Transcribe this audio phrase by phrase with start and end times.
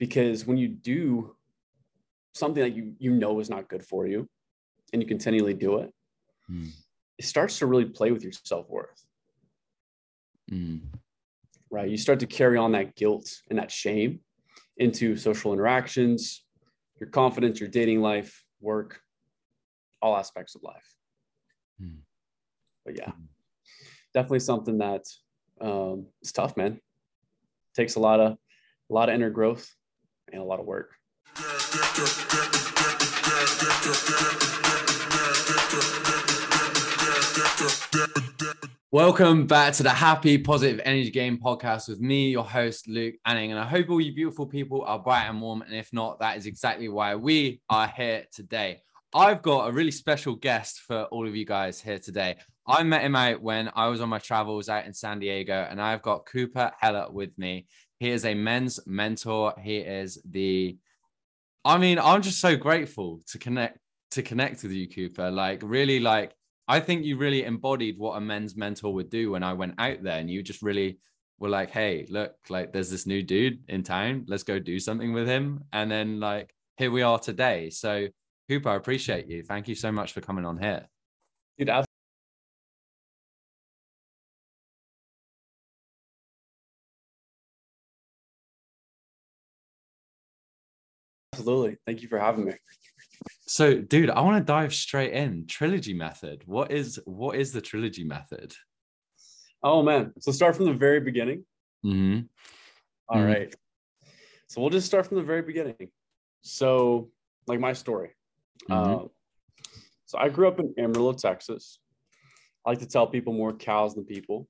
[0.00, 1.36] because when you do
[2.34, 4.28] something that you you know is not good for you
[4.92, 5.92] and you continually do it
[6.50, 6.70] Mm.
[7.18, 9.04] it starts to really play with your self-worth
[10.50, 10.80] Mm.
[11.70, 14.20] right you start to carry on that guilt and that shame
[14.78, 16.44] into social interactions
[16.98, 19.00] your confidence your dating life work
[20.02, 20.94] all aspects of life
[21.80, 22.00] Mm.
[22.84, 23.28] but yeah Mm.
[24.12, 25.04] definitely something that
[25.60, 26.80] um, it's tough man
[27.74, 28.32] takes a lot of
[28.90, 29.70] a lot of inner growth
[30.32, 30.90] and a lot of work
[38.92, 43.52] Welcome back to the Happy Positive Energy Game podcast with me, your host, Luke Anning.
[43.52, 45.62] And I hope all you beautiful people are bright and warm.
[45.62, 48.82] And if not, that is exactly why we are here today.
[49.14, 52.38] I've got a really special guest for all of you guys here today.
[52.66, 55.80] I met him out when I was on my travels out in San Diego, and
[55.80, 57.66] I've got Cooper Heller with me.
[58.00, 59.54] He is a men's mentor.
[59.62, 60.76] He is the,
[61.64, 63.78] I mean, I'm just so grateful to connect
[64.12, 65.30] to connect with you, Cooper.
[65.30, 66.34] Like, really, like,
[66.66, 70.02] I think you really embodied what a men's mentor would do when I went out
[70.02, 70.98] there, and you just really
[71.38, 74.24] were like, "Hey, look, like, there's this new dude in town.
[74.26, 77.70] Let's go do something with him." And then, like, here we are today.
[77.70, 78.08] So,
[78.48, 79.42] Cooper, I appreciate you.
[79.42, 80.88] Thank you so much for coming on here.
[81.58, 81.89] dude
[91.40, 92.52] absolutely thank you for having me
[93.46, 95.46] So, dude, I want to dive straight in.
[95.46, 96.42] Trilogy method.
[96.46, 98.54] What is what is the trilogy method?
[99.62, 101.44] oh man so start from the very beginning
[101.84, 102.20] Mm-hmm.
[103.08, 103.26] All Mhm.
[103.34, 103.54] right.
[104.48, 105.88] So we'll just start from the very beginning.
[106.42, 107.10] So,
[107.46, 108.10] like my story.
[108.68, 109.04] Mhm.
[109.04, 109.08] Uh,
[110.04, 111.78] so I grew up in Amarillo, Texas.
[112.66, 114.46] I like to tell people more cows than people.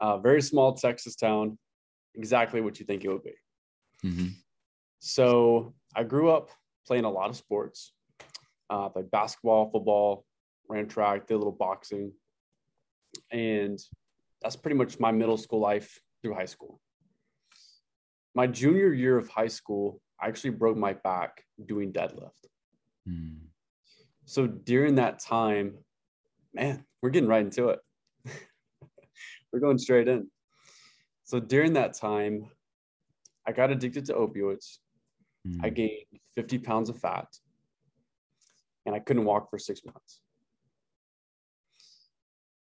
[0.00, 1.56] Uh, very small Texas town,
[2.16, 3.36] exactly what you think it would be.
[4.04, 4.28] Mm-hmm.
[4.98, 6.50] So I grew up
[6.86, 7.92] playing a lot of sports,
[8.70, 10.24] uh, like basketball, football,
[10.68, 12.12] ran track, did a little boxing,
[13.30, 13.78] and
[14.40, 16.80] that's pretty much my middle school life through high school.
[18.34, 22.30] My junior year of high school, I actually broke my back doing deadlift.
[23.08, 23.40] Mm.
[24.24, 25.74] So during that time,
[26.54, 27.80] man, we're getting right into it.
[29.52, 30.28] we're going straight in.
[31.24, 32.46] So during that time,
[33.46, 34.78] I got addicted to opioids.
[35.60, 35.74] I Mm.
[35.74, 37.28] gained 50 pounds of fat
[38.86, 40.20] and I couldn't walk for six months.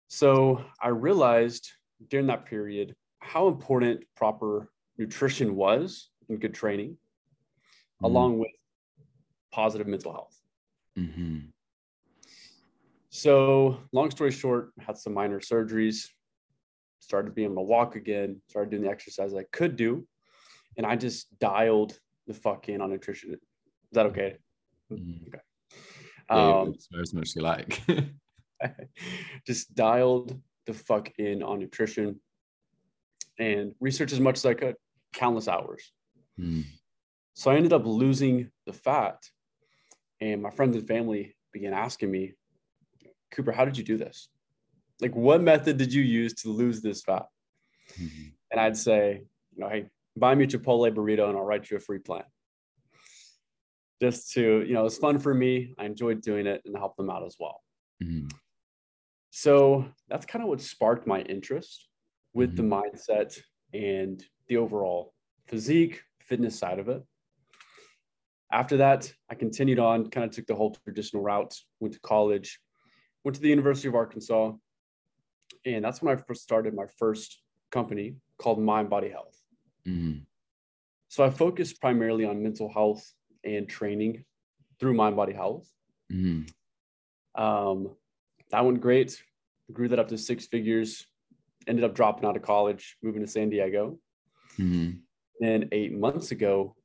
[0.08, 1.72] So I realized
[2.10, 6.98] during that period how important proper nutrition was and good training,
[8.02, 8.06] Mm.
[8.06, 8.52] along with
[9.52, 10.42] positive mental health.
[10.98, 11.54] Mhm.
[13.10, 16.10] So, long story short, had some minor surgeries,
[17.00, 20.06] started being able to walk again, started doing the exercise I could do,
[20.78, 23.34] and I just dialed the fuck in on nutrition.
[23.34, 23.40] Is
[23.94, 24.38] that okay?
[24.92, 25.28] Mm.
[25.28, 25.40] Okay.
[26.30, 27.82] Yeah, Um, it's as much as you like.
[29.48, 32.20] just dialed the fuck in on nutrition
[33.38, 34.76] and researched as much as I could,
[35.14, 35.92] countless hours.
[36.40, 36.64] Mm.
[37.34, 39.22] So I ended up losing the fat.
[40.22, 42.34] And my friends and family began asking me,
[43.32, 44.30] Cooper, how did you do this?
[45.02, 47.26] Like, what method did you use to lose this fat?
[48.00, 48.32] Mhm.
[48.52, 51.78] And I'd say, you know, hey, buy me a Chipotle burrito and I'll write you
[51.78, 52.24] a free plan.
[54.02, 55.74] Just to, you know, it's fun for me.
[55.78, 57.62] I enjoyed doing it and help them out as well.
[58.02, 58.32] Mhm.
[59.30, 61.90] So that's kind of what sparked my interest
[62.34, 63.38] with the mindset
[63.74, 65.14] and the overall
[65.48, 67.04] physique, fitness side of it.
[68.52, 72.60] After that, I continued on, kind of took the whole traditional route, went to college,
[73.24, 74.54] went to the University of Arkansas.
[75.66, 79.35] And that's when I first started my first company called Mind Body Health.
[79.88, 80.26] Mhm.
[81.08, 83.14] So I focused primarily on mental health
[83.44, 84.26] and training
[84.80, 85.72] through Mind Body Health.
[86.12, 86.52] Mhm.
[87.36, 87.96] Um,
[88.50, 89.24] that went great.
[89.72, 91.08] Grew that up to six figures.
[91.68, 94.00] Ended up dropping out of college, moving to San Diego.
[94.58, 95.02] Mhm.
[95.40, 96.76] Then eight months ago,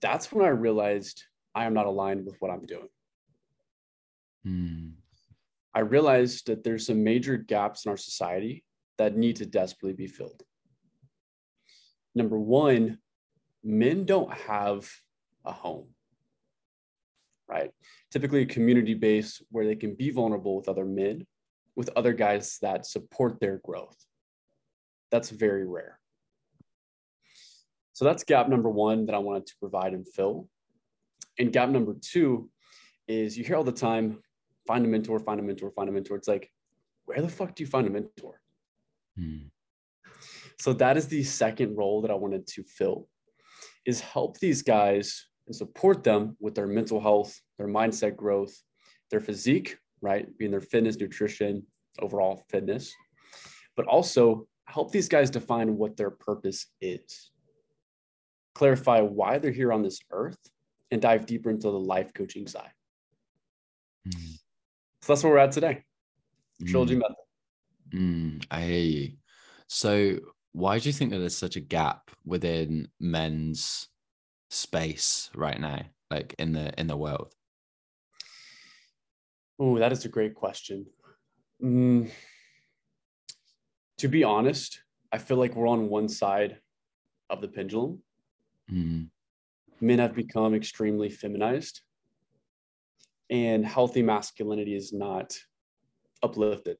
[0.00, 2.88] that's when I realized I am not aligned with what I'm doing.
[4.46, 4.94] Mhm.
[5.74, 8.64] I realized that there's some major gaps in our society
[8.96, 10.44] that need to desperately be filled.
[12.14, 12.98] Number one,
[13.62, 14.90] men don't have
[15.44, 15.88] a home,
[17.48, 17.70] right?
[18.10, 21.26] Typically, a community base where they can be vulnerable with other men,
[21.76, 23.96] with other guys that support their growth.
[25.10, 25.98] That's very rare.
[27.92, 30.48] So that's gap number one that I wanted to provide and fill.
[31.38, 32.50] And gap number two
[33.06, 34.22] is you hear all the time
[34.66, 36.16] find a mentor, find a mentor, find a mentor.
[36.16, 36.50] It's like,
[37.04, 38.40] where the fuck do you find a mentor?
[39.18, 39.50] Mhm.
[40.60, 43.08] So that is the second role that I wanted to fill.
[43.86, 48.54] is help these guys and support them with their mental health, their mindset growth,
[49.10, 50.26] their physique, right?
[50.36, 51.66] Being their fitness, nutrition,
[51.98, 52.92] overall fitness,
[53.74, 57.30] but also help these guys define what their purpose is,
[58.54, 60.38] clarify why they're here on this earth,
[60.90, 62.74] and dive deeper into the life coaching side.
[64.06, 64.38] Mm.
[65.00, 65.84] So that's where we're at today.
[66.66, 66.98] Trilogy mm.
[66.98, 67.16] method.
[67.94, 69.12] Mm, I hear you.
[69.68, 70.18] So,
[70.52, 73.88] why do you think that there's such a gap within men's
[74.50, 77.34] space right now, like in the in the world?
[79.58, 80.86] Oh, that is a great question.
[81.62, 82.10] Mm,
[83.98, 84.82] to be honest,
[85.12, 86.58] I feel like we're on one side
[87.28, 88.02] of the pendulum.
[88.70, 89.10] Mm.
[89.80, 91.82] Men have become extremely feminized,
[93.28, 95.38] and healthy masculinity is not
[96.22, 96.78] uplifted.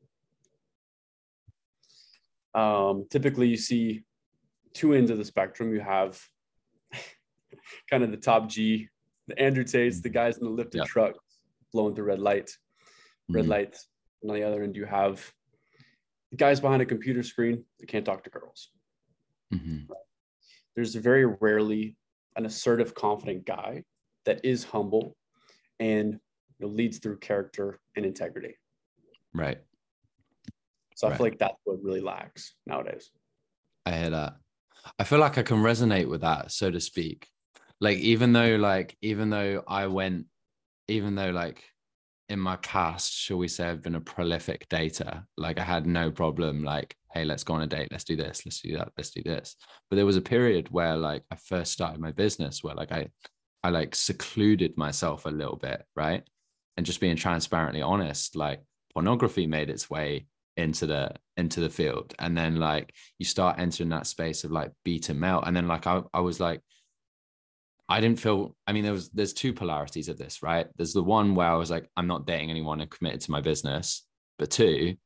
[2.54, 4.04] Um, typically, you see
[4.74, 5.72] two ends of the spectrum.
[5.72, 6.20] You have
[7.90, 8.88] kind of the top G,
[9.28, 10.84] the Andrew Tates, the guys in the lifted yeah.
[10.84, 11.14] truck
[11.72, 12.50] blowing through red light,
[13.28, 13.50] red mm-hmm.
[13.50, 13.88] lights.
[14.22, 15.32] And on the other end, you have
[16.30, 18.70] the guys behind a computer screen that can't talk to girls.
[19.52, 19.92] Mm-hmm.
[20.74, 21.96] There's very rarely
[22.36, 23.84] an assertive, confident guy
[24.24, 25.16] that is humble
[25.78, 26.20] and
[26.58, 28.54] you know, leads through character and integrity.
[29.34, 29.58] Right.
[31.00, 33.10] So I feel like that's what really lacks nowadays.
[33.86, 34.34] I hear that.
[34.98, 37.26] I feel like I can resonate with that, so to speak.
[37.80, 40.26] Like even though, like even though I went,
[40.88, 41.64] even though like
[42.28, 45.24] in my past, shall we say, I've been a prolific dater.
[45.38, 46.64] Like I had no problem.
[46.64, 47.88] Like, hey, let's go on a date.
[47.90, 48.42] Let's do this.
[48.44, 48.92] Let's do that.
[48.98, 49.56] Let's do this.
[49.88, 53.08] But there was a period where, like, I first started my business, where like I,
[53.64, 56.24] I like secluded myself a little bit, right?
[56.76, 58.60] And just being transparently honest, like
[58.92, 60.26] pornography made its way
[60.60, 62.14] into the into the field.
[62.18, 65.86] And then like you start entering that space of like beta melt and then like
[65.86, 66.60] I, I was like
[67.88, 70.66] I didn't feel I mean there was there's two polarities of this right?
[70.76, 73.40] There's the one where I was like I'm not dating anyone and committed to my
[73.40, 74.06] business.
[74.38, 74.96] But two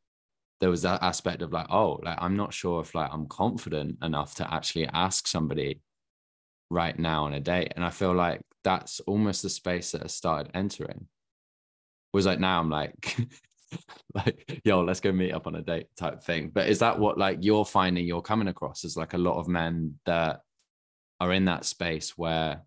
[0.60, 3.98] there was that aspect of like oh like I'm not sure if like I'm confident
[4.02, 5.80] enough to actually ask somebody
[6.70, 7.72] right now on a date.
[7.76, 11.06] And I feel like that's almost the space that I started entering.
[12.12, 13.16] Was like now I'm like
[14.14, 16.50] like yo let's go meet up on a date type thing.
[16.52, 19.48] But is that what like you're finding you're coming across as like a lot of
[19.48, 20.40] men that
[21.20, 22.62] are in that space where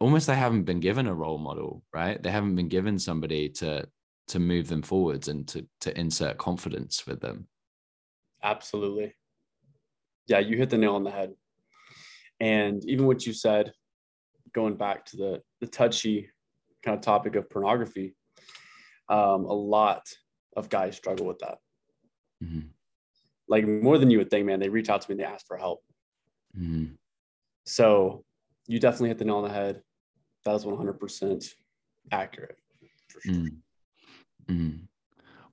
[0.00, 2.22] almost they haven't been given a role model right?
[2.22, 3.86] They haven't been given somebody to
[4.28, 7.46] to move them forwards and to to insert confidence with them.
[8.42, 9.14] Absolutely.
[10.26, 11.34] Yeah you hit the nail on the head.
[12.40, 13.72] And even what you said
[14.52, 16.30] going back to the the touchy
[16.84, 18.14] kind of topic of pornography
[19.08, 20.02] um, a lot
[20.56, 21.58] of guys struggle with that.
[22.42, 22.68] Mm-hmm.
[23.48, 24.60] Like more than you would think, man.
[24.60, 25.82] They reach out to me and they ask for help.
[26.58, 26.94] Mm-hmm.
[27.64, 28.24] So
[28.66, 29.82] you definitely hit the nail on the head.
[30.44, 31.48] That is 100%
[32.12, 32.56] accurate.
[33.08, 33.34] For sure.
[34.48, 34.84] Mm-hmm.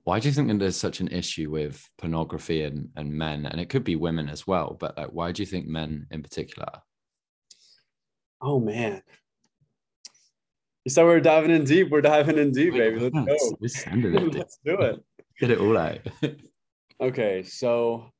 [0.04, 3.46] Why do you think that there's such an issue with pornography and, and men?
[3.46, 6.22] And it could be women as well, but like, why do you think men in
[6.22, 6.82] particular?
[8.42, 9.02] Oh man,
[10.84, 11.90] you said we are diving in deep.
[11.90, 13.00] We're diving in deep, baby.
[13.00, 13.56] Let's go.
[13.60, 15.02] Let's do it.
[15.40, 16.00] Get it all out.
[17.00, 18.10] okay, so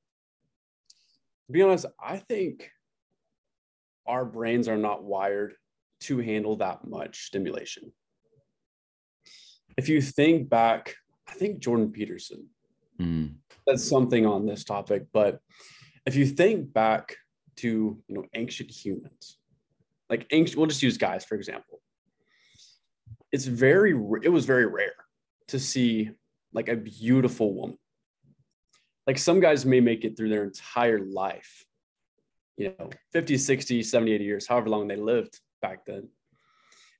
[1.46, 2.70] to be honest, I think
[4.06, 5.54] our brains are not wired
[6.00, 7.92] to handle that much stimulation.
[9.76, 10.94] If you think back,
[11.28, 12.48] I think Jordan Peterson
[12.98, 13.34] mm.
[13.68, 15.38] said something on this topic, but
[16.06, 17.16] if you think back
[17.56, 19.38] to you know ancient humans,
[20.08, 21.80] like ancient, we'll just use guys for example
[23.34, 23.90] it's very
[24.22, 24.94] it was very rare
[25.48, 26.08] to see
[26.52, 27.76] like a beautiful woman.
[29.08, 31.66] Like some guys may make it through their entire life
[32.56, 36.08] you know 50 60 70 80 years however long they lived back then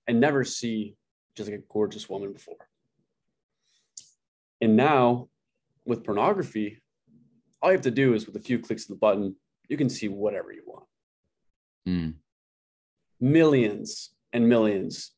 [0.08, 0.96] and never see
[1.36, 2.68] just like a gorgeous woman before.
[4.60, 5.28] And now
[5.86, 6.82] with pornography
[7.62, 9.36] all you have to do is with a few clicks of the button
[9.68, 10.86] you can see whatever you want.
[11.86, 12.14] Mm.
[13.20, 15.13] millions and millions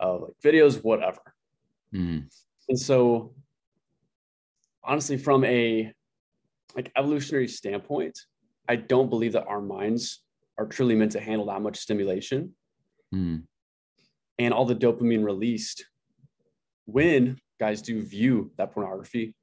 [0.00, 1.20] uh, like videos, whatever.
[1.94, 2.28] Mm.
[2.68, 3.34] And so,
[4.82, 5.92] honestly, from a
[6.76, 8.18] like evolutionary standpoint,
[8.68, 10.22] I don't believe that our minds
[10.58, 12.54] are truly meant to handle that much stimulation.
[13.14, 13.44] Mm.
[14.38, 15.84] And all the dopamine released
[16.86, 19.34] when guys do view that pornography,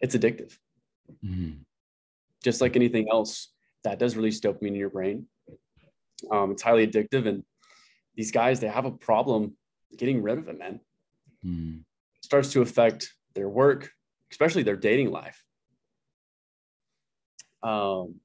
[0.00, 0.56] it's addictive.
[1.24, 1.60] Mm.
[2.42, 3.52] Just like anything else
[3.82, 5.26] that does release dopamine in your brain.
[6.30, 7.26] Um, it's highly addictive.
[7.26, 7.42] And
[8.14, 9.56] these guys, they have a problem
[9.94, 10.80] getting rid of it, man.
[11.44, 11.84] Mm.
[12.22, 13.90] Starts to affect their work,
[14.30, 15.42] especially their dating life.
[17.62, 18.16] Um,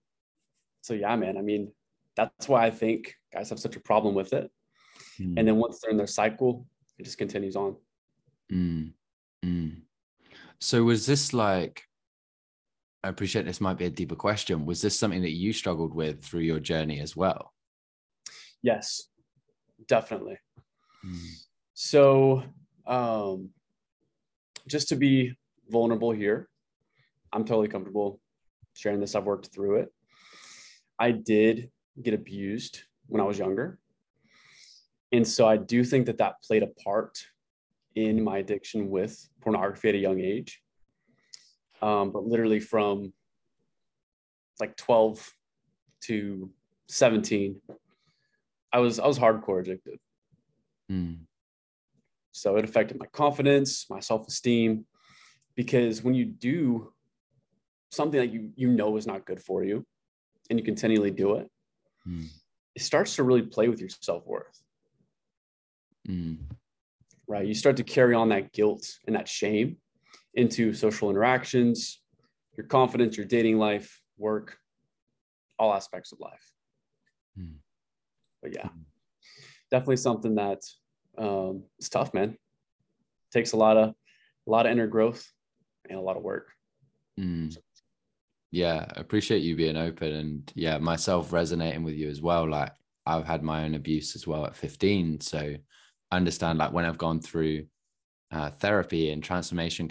[0.82, 1.38] so yeah, man.
[1.38, 1.72] I mean,
[2.16, 4.52] that's why I think guys have such a problem with it.
[5.20, 5.38] Mm.
[5.38, 7.76] And then once they're in their cycle, it just continues on.
[8.52, 8.94] Mm,
[9.46, 9.82] mm.
[10.60, 11.84] So was this like?
[13.02, 14.66] I appreciate this might be a deeper question.
[14.66, 17.54] Was this something that you struggled with through your journey as well?
[18.62, 19.08] Yes,
[19.88, 20.38] definitely.
[21.06, 21.46] Mm.
[21.82, 22.44] So,
[22.86, 23.52] um,
[24.68, 25.38] just to be
[25.70, 26.50] vulnerable here,
[27.32, 28.20] I'm totally comfortable
[28.74, 29.16] sharing this.
[29.16, 29.94] I've worked through it.
[31.00, 31.72] I did
[32.04, 33.80] get abused when I was younger.
[35.14, 37.18] And so I do think that that played a part
[37.96, 40.62] in my addiction with pornography at a young age.
[41.82, 43.14] Um, but literally from
[44.60, 45.34] like 12
[46.08, 46.52] to
[46.90, 47.62] 17,
[48.74, 49.98] I was I was hardcore addicted.
[50.92, 51.20] Mm.
[52.40, 54.86] So it affected my confidence, my self-esteem,
[55.56, 56.94] because when you do
[57.92, 59.86] something that you you know is not good for you,
[60.50, 61.48] and you continually do it,
[62.08, 62.28] Mm.
[62.76, 64.58] it starts to really play with your self-worth.
[66.08, 66.38] Mm.
[67.28, 67.46] right?
[67.46, 69.78] You start to carry on that guilt and that shame
[70.34, 72.02] into social interactions,
[72.58, 74.58] your confidence, your dating life, work,
[75.60, 76.46] all aspects of life.
[77.36, 77.58] Hmm.
[78.42, 78.84] But yeah, Hmm.
[79.70, 80.62] definitely something that
[81.20, 82.38] um, it's tough, man.
[83.32, 85.28] Takes a lot of a lot of inner growth
[85.88, 86.48] and a lot of work.
[87.20, 87.56] Mm.
[88.52, 92.50] Yeah, appreciate you being open and yeah, myself resonating with you as well.
[92.50, 92.72] Like
[93.06, 95.22] I've had my own abuse as well at 15.
[95.22, 95.56] So
[96.12, 97.66] I understand like when I've gone through
[98.32, 99.90] uh, therapy and transformation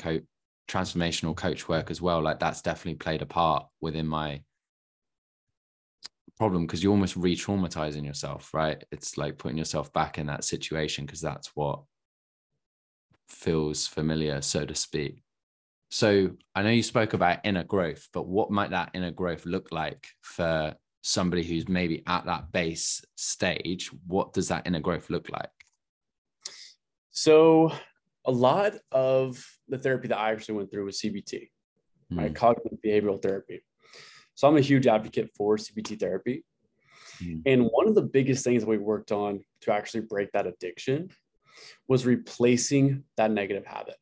[0.68, 4.42] transformational coach work as well, like that's definitely played a part within my
[6.38, 8.82] problem because you're almost re-traumatizing yourself, right?
[8.92, 11.82] It's like putting yourself back in that situation because that's what
[13.28, 15.22] feels familiar, so to speak.
[15.90, 19.72] So I know you spoke about inner growth, but what might that inner growth look
[19.72, 23.90] like for somebody who's maybe at that base stage?
[24.06, 25.50] What does that inner growth look like?
[27.10, 27.72] So
[28.24, 31.48] a lot of the therapy that I actually went through was CBT,
[32.12, 32.32] right?
[32.32, 33.62] Mm, Cognitive behavioral therapy.
[34.38, 36.44] So I'm a huge advocate for CBT therapy.
[37.20, 37.42] Mm.
[37.44, 41.08] And one of the biggest things we worked on to actually break that addiction
[41.88, 43.96] was replacing that negative habit.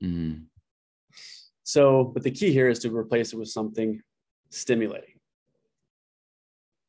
[0.00, 0.44] mm,
[1.64, 4.00] So, but the key here is to replace it with something
[4.50, 5.18] stimulating,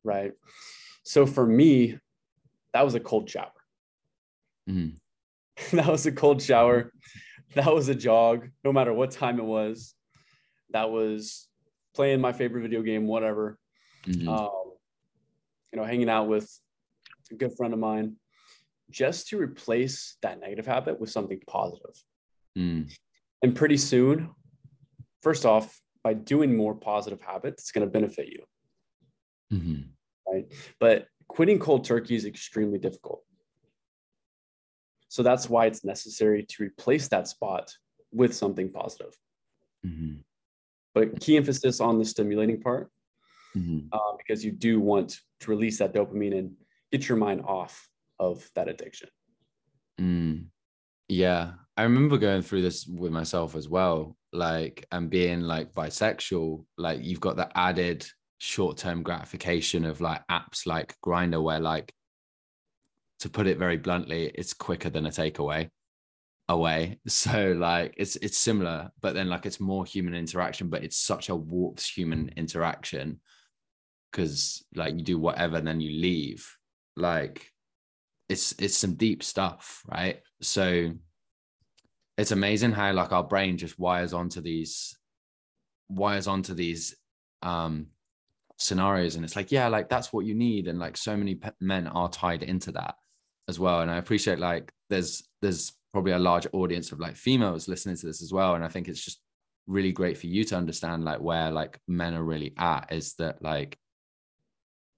[0.04, 0.30] right?
[1.02, 1.98] So for me,
[2.74, 3.50] that was a cold shower.
[4.70, 4.94] mm,
[5.72, 6.92] that was a cold shower.
[7.56, 9.94] That was a jog, no matter what time it was.
[10.70, 11.48] That was
[11.94, 13.58] playing my favorite video game, whatever.
[14.06, 14.72] mm, um,
[15.72, 16.48] you know, hanging out with
[17.30, 18.16] a good friend of mine,
[18.90, 21.96] just to replace that negative habit with something positive.
[22.56, 22.88] mm,
[23.42, 24.30] And pretty soon,
[25.22, 28.44] first off, by doing more positive habits, it's going to benefit you,
[29.52, 29.88] mhm,
[30.30, 30.46] right?
[30.78, 33.22] But quitting cold turkey is extremely difficult.
[35.08, 37.72] So that's why it's necessary to replace that spot
[38.12, 39.16] with something positive.
[39.84, 40.24] mhm,
[40.94, 42.90] But key emphasis on the stimulating part,
[43.56, 43.88] mhm.
[43.92, 46.52] uh, because you do want to release that dopamine and
[46.92, 49.08] get your mind off of that addiction.
[50.00, 50.46] Mm.
[51.08, 54.16] Yeah, I remember going through this with myself as well.
[54.32, 58.06] Like, and being like bisexual, like you've got the added
[58.38, 61.92] short-term gratification of like apps like Grindr, where like,
[63.20, 65.70] to put it very bluntly, it's quicker than a takeaway
[66.48, 66.98] away.
[67.08, 71.28] So like, it's it's similar, but then like it's more human interaction, but it's such
[71.28, 73.20] a warped human interaction
[74.10, 76.56] because like you do whatever and then you leave.
[76.96, 77.50] Like
[78.28, 80.20] it's it's some deep stuff, right?
[80.40, 80.92] So
[82.16, 84.96] it's amazing how like our brain just wires onto these
[85.88, 86.94] wires onto these
[87.42, 87.86] um
[88.56, 91.86] scenarios and it's like yeah like that's what you need and like so many men
[91.88, 92.94] are tied into that
[93.48, 97.68] as well and i appreciate like there's there's probably a large audience of like females
[97.68, 98.56] listening to this as well.
[98.56, 99.20] And i think it's just
[99.68, 103.40] really great for you to understand like where like men are really at is that
[103.40, 103.78] like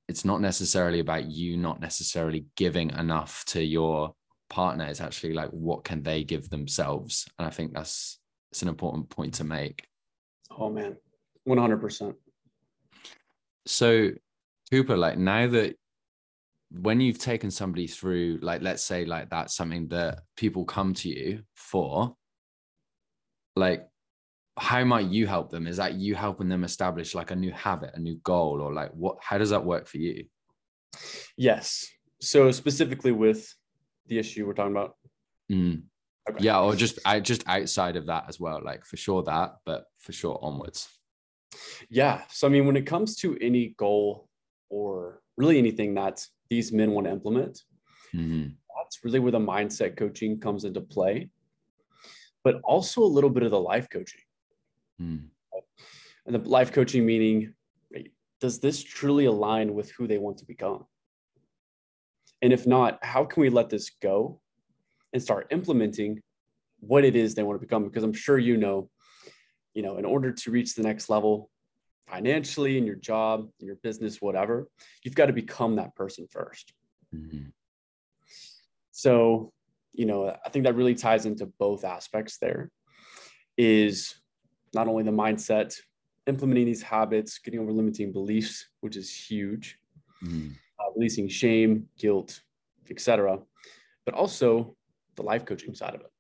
[0.09, 4.15] it's not necessarily about you not necessarily giving enough to your
[4.49, 4.87] partner.
[4.87, 7.29] It's actually like what can they give themselves?
[7.39, 8.19] And i think that's
[8.51, 9.87] it's an important point to make.
[10.59, 10.97] Oh man,
[11.47, 12.15] 100%.
[13.67, 14.13] so
[14.71, 15.77] cooper like now that
[16.81, 21.09] when you've taken somebody through like let's say like that's something that people come to
[21.09, 22.15] you for
[23.55, 23.87] like
[24.59, 27.91] how might you help them is that you helping them establish like a new habit
[27.95, 30.25] a new goal or like what how does that work for you
[31.37, 31.87] Yes.
[32.21, 33.55] So specifically with
[34.07, 34.97] the issue we're talking about.
[35.51, 35.83] Mm.
[36.29, 36.43] Okay.
[36.45, 39.85] yeah or just i just outside of that as well like for sure that but
[40.01, 40.89] for sure onwards
[41.89, 42.23] Yeah.
[42.31, 44.29] So I mean, when it comes to any goal
[44.69, 47.63] or really anything that these men want to implement.
[48.15, 48.57] Mhm.
[48.77, 51.31] That's really where the mindset coaching comes into play,
[52.45, 54.21] but also a little bit of the life coaching.
[55.01, 55.29] Mm.
[56.27, 57.55] And the life coaching meaning,
[58.41, 60.87] does this truly align with who they want to become?
[62.43, 64.41] And if not, how can we let this go
[65.13, 66.23] and start implementing
[66.81, 67.85] what it is they want to become?
[67.85, 68.91] Because I'm sure you know,
[69.75, 71.51] you know, in order to reach the next level
[72.07, 74.69] financially in your job, in your business, whatever,
[75.03, 76.73] you've got to become that person first.
[77.15, 77.53] Mhm.
[78.93, 79.53] So,
[79.93, 82.71] you know, I think that really ties into both aspects there
[83.57, 84.15] is
[84.75, 85.79] not only the mindset,
[86.27, 89.79] implementing these habits, getting over limiting beliefs, which is huge,
[90.23, 90.57] Mhm.
[90.79, 92.43] uh, releasing shame, guilt,
[92.91, 93.45] etc.,
[94.05, 94.77] but also
[95.15, 96.13] the life coaching side of it.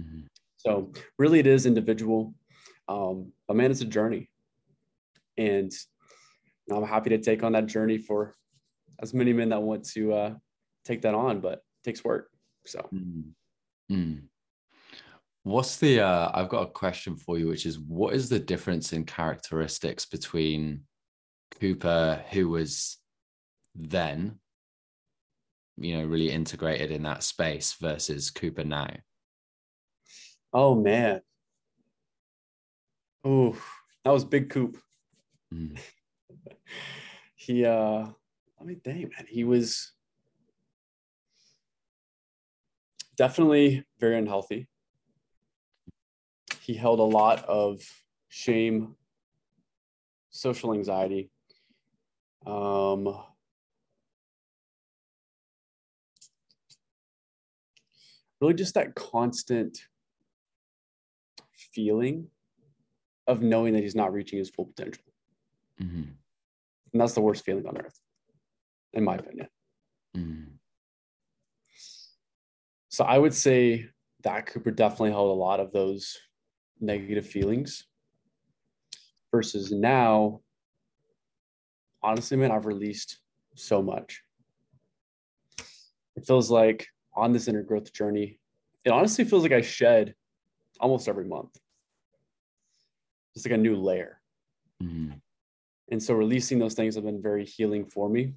[0.00, 0.26] Mhm.
[0.56, 2.34] So, really, it is individual.
[2.88, 4.30] Um, but man, it's a journey.
[5.36, 5.72] And
[6.70, 8.34] I'm happy to take on that journey for
[9.00, 10.34] as many men that want to uh,
[10.84, 12.30] take that on, but it takes work.
[12.66, 13.32] So, Mm.
[13.90, 14.22] Mm.
[15.42, 18.94] What's the uh I've got a question for you, which is what is the difference
[18.94, 20.84] in characteristics between
[21.60, 22.96] Cooper, who was
[23.74, 24.38] then,
[25.76, 28.88] you know, really integrated in that space versus Cooper now?
[30.54, 31.20] oh man.
[33.24, 33.56] Oh,
[34.04, 34.78] that was Big Coop.
[35.54, 35.78] Mm.
[37.36, 38.06] He, uh,
[38.58, 39.92] I mean, dang, man, he was
[43.16, 44.66] definitely very unhealthy.
[46.62, 47.82] He held a lot of
[48.28, 48.96] shame,
[50.30, 51.30] social anxiety.
[52.46, 53.14] Um,
[58.40, 59.86] really, just that constant
[61.52, 62.28] feeling
[63.26, 65.04] of knowing that he's not reaching his full potential.
[65.80, 66.16] Mhm.
[66.92, 67.98] And that's the worst feeling on earth,
[68.92, 69.48] in my opinion.
[70.16, 70.58] Mm.
[72.88, 73.88] So I would say
[74.22, 76.16] that Cooper definitely held a lot of those
[76.80, 77.86] negative feelings.
[79.32, 80.42] Versus now,
[82.02, 83.18] honestly, man, I've released
[83.56, 84.22] so much.
[86.14, 88.38] It feels like on this inner growth journey,
[88.84, 90.14] it honestly feels like I shed
[90.78, 91.58] almost every month.
[93.34, 94.20] Just like a new layer.
[94.80, 95.20] Mhm.
[95.90, 98.34] And so releasing those things have been very healing for me.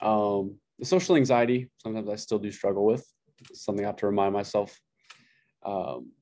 [0.00, 3.06] Um, the social anxiety, sometimes I still do struggle with.
[3.50, 4.78] It's something I have to remind myself.
[5.64, 6.12] Um,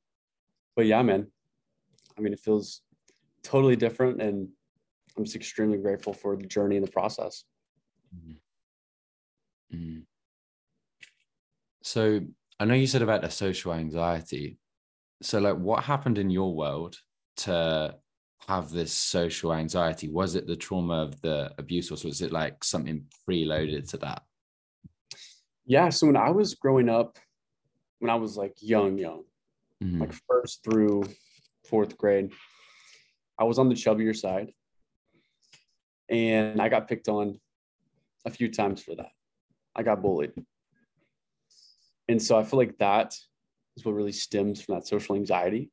[0.77, 1.29] but yeah, man,
[2.19, 2.83] I mean, it feels
[3.43, 4.21] totally different.
[4.21, 4.49] And
[5.17, 7.45] I'm just extremely grateful for the journey and the process.
[9.73, 10.03] Mm.
[11.83, 12.21] So
[12.59, 14.59] I know you said about the social anxiety.
[15.23, 16.97] So, like, what happened in your world
[17.39, 17.97] to
[18.49, 20.09] have this social anxiety?
[20.09, 24.23] Was it the trauma of the abuse, or was it like something preloaded to that?
[25.67, 25.89] Yeah.
[25.89, 27.19] So when I was growing up,
[27.99, 29.25] when I was like young, young,
[29.83, 30.01] Mhm.
[30.01, 31.05] like first through
[31.69, 32.33] fourth grade,
[33.39, 34.53] I was on the chubbier side.
[36.11, 37.41] And I got picked on
[38.27, 39.13] a few times for that.
[39.75, 40.33] I got bullied.
[42.09, 43.15] And so I feel like that
[43.77, 45.71] is what really stems from that social anxiety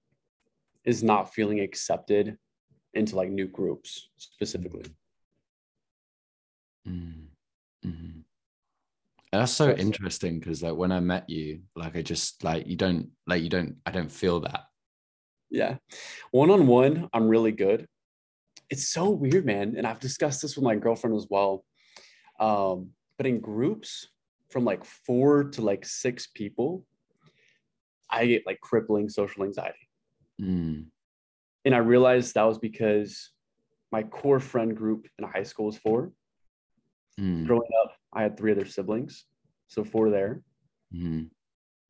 [0.86, 2.38] is not feeling accepted
[2.93, 4.86] into like new groups specifically.
[6.88, 7.27] Mm.
[7.86, 8.23] Mhm.
[9.32, 13.12] That's so interesting because, like, when I met you, like, I just like you don't
[13.27, 14.65] like you don't I don't feel that.
[15.49, 15.77] Yeah.
[16.32, 17.88] One on one, I'm really good.
[18.69, 19.75] It's so weird, man.
[19.77, 21.65] And I've discussed this with my girlfriend as well.
[22.39, 24.08] Um, but in groups
[24.49, 26.86] from like four to like six people,
[28.10, 29.88] I get like crippling social anxiety.
[30.41, 30.86] Mm.
[31.65, 33.32] And I realized that was because
[33.91, 36.12] my core friend group in high school was four.
[37.19, 37.45] Mm.
[37.45, 39.26] Growing up, I had three other siblings.
[39.67, 40.41] So four there.
[40.93, 41.30] Mm.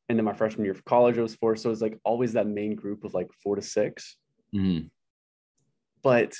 [0.10, 1.56] And then my freshman year of college, it was four.
[1.56, 4.18] So it was like always that main group of like four to six.
[4.54, 4.90] Mm.
[6.04, 6.36] But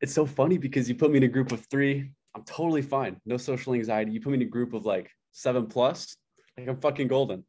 [0.00, 3.20] it's so funny because you put me in a group of three, I'm totally fine.
[3.24, 4.12] No social anxiety.
[4.12, 6.16] You put me in a group of like seven plus,
[6.58, 7.44] like I'm fucking golden.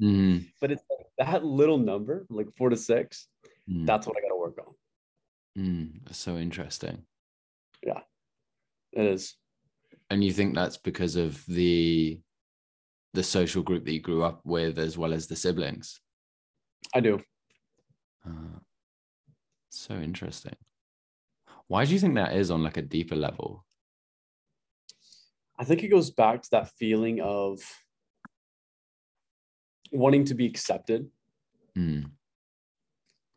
[0.00, 0.46] Mm.
[0.60, 3.28] But it's like that little number, like four to six,
[3.70, 3.86] Mm.
[3.86, 4.74] that's what I got to work on.
[5.62, 6.00] Mm.
[6.04, 7.02] That's so interesting.
[7.82, 8.00] Yeah,
[8.92, 9.34] it is.
[10.10, 12.20] And you think that's because of the
[13.14, 16.00] the social group that you grew up with as well as the siblings?
[16.94, 17.18] I do.
[18.26, 18.58] Uh,
[19.70, 20.54] so interesting.
[21.66, 23.64] Why do you think that is on like a deeper level?
[25.58, 27.60] I think it goes back to that feeling of
[29.90, 31.08] wanting to be accepted
[31.76, 32.10] Mm.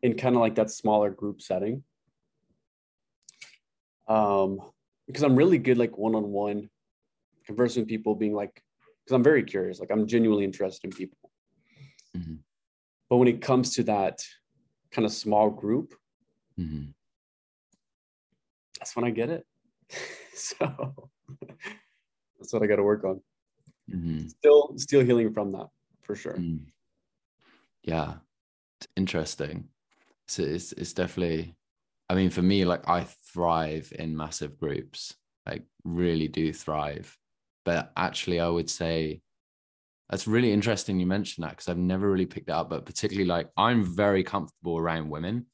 [0.02, 1.84] In kind of like that smaller group setting.
[4.08, 4.60] Um,
[5.06, 6.70] because I'm really good like one on one,
[7.44, 8.62] conversing with people, being like,
[9.04, 11.30] because I'm very curious, like I'm genuinely interested in people.
[12.16, 12.38] Mhm.
[13.08, 14.20] But when it comes to that
[14.90, 15.94] kind of small group,
[16.58, 16.94] Mhm.
[18.78, 19.46] that's when I get it.
[20.34, 21.10] so
[22.38, 23.22] that's what I got to work on.
[23.88, 24.28] Mhm.
[24.30, 25.68] Still, still healing from that
[26.02, 26.34] for sure.
[26.36, 26.72] Mm.
[27.82, 28.18] Yeah,
[28.78, 29.68] it's interesting.
[30.30, 31.56] So it's it's definitely.
[32.08, 35.14] I mean, for me, like I thrive in massive groups.
[35.46, 37.16] Like really do thrive.
[37.64, 39.22] But actually, I would say
[40.08, 42.70] that's really interesting you mentioned that because I've never really picked it up.
[42.70, 45.46] But particularly, like I'm very comfortable around women.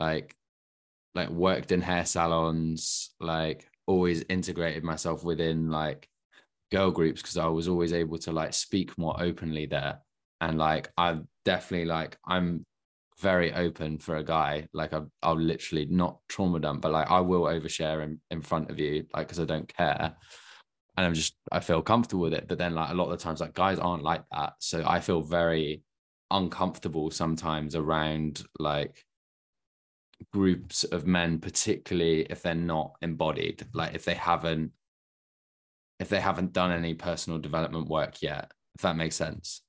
[0.00, 0.34] Like,
[1.14, 3.10] like worked in hair salons.
[3.20, 6.08] Like always integrated myself within like
[6.70, 10.00] girl groups because I was always able to like speak more openly there.
[10.40, 12.64] And like I'm definitely like I'm
[13.20, 14.66] very open for a guy.
[14.72, 18.70] Like I'll, I'll literally not trauma dump, but like I will overshare in, in front
[18.70, 20.14] of you, like because I don't care.
[20.96, 22.48] And I'm just I feel comfortable with it.
[22.48, 24.54] But then like a lot of the times like guys aren't like that.
[24.58, 25.82] So I feel very
[26.30, 29.04] uncomfortable sometimes around like
[30.32, 34.72] groups of men, particularly if they're not embodied, like if they haven't
[36.00, 39.62] if they haven't done any personal development work yet, if that makes sense.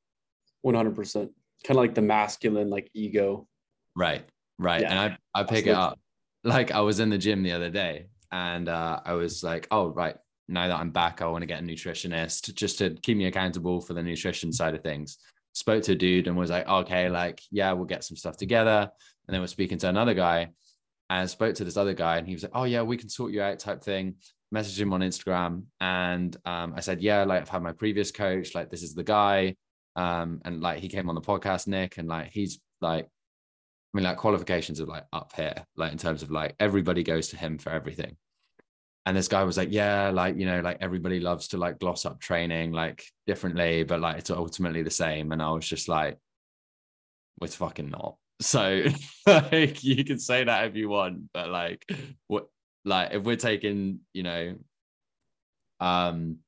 [0.66, 1.30] 100%.
[1.64, 3.48] Kind of like the masculine, like ego.
[3.96, 4.26] Right.
[4.60, 4.82] Right.
[4.82, 6.00] Yeah, and I, I pick it up.
[6.44, 9.88] Like I was in the gym the other day and uh, I was like, oh,
[9.88, 10.16] right.
[10.50, 13.80] Now that I'm back, I want to get a nutritionist just to keep me accountable
[13.80, 15.18] for the nutrition side of things.
[15.54, 18.90] Spoke to a dude and was like, okay, like, yeah, we'll get some stuff together.
[19.28, 20.50] And then we're speaking to another guy
[21.10, 23.32] and spoke to this other guy and he was like, oh, yeah, we can sort
[23.32, 24.16] you out type thing.
[24.54, 28.54] Messaged him on Instagram and um, I said, yeah, like I've had my previous coach,
[28.54, 29.56] like this is the guy.
[29.96, 33.08] Um, and like he came on the podcast, Nick, and like he's like
[33.94, 37.28] I mean, like qualifications are like up here, like in terms of like everybody goes
[37.30, 38.18] to him for everything.
[39.06, 42.06] And this guy was like, yeah, like, you know, like everybody loves to like gloss
[42.06, 45.32] up training like differently, but like it's ultimately the same.
[45.32, 46.18] And I was just like,
[47.42, 48.16] it's fucking not.
[48.42, 48.84] So
[49.28, 51.86] like you can say that if you want, but like
[52.28, 52.48] what
[52.84, 54.56] like if we're taking, you know,
[55.80, 56.40] um,